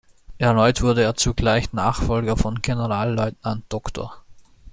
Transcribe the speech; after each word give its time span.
Erneut 0.39 0.81
wurde 0.81 1.03
er 1.03 1.13
zugleich 1.13 1.73
Nachfolger 1.73 2.35
von 2.35 2.63
Generalleutnant 2.63 3.65
Dr. 3.69 4.23